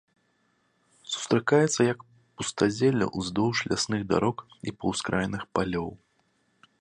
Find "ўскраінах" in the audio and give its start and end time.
4.95-5.43